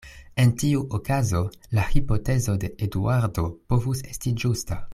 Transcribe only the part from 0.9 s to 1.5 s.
okazo